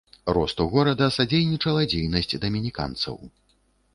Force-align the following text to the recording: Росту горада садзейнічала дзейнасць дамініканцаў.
Росту 0.35 0.63
горада 0.75 1.09
садзейнічала 1.17 1.83
дзейнасць 1.91 2.33
дамініканцаў. 2.45 3.15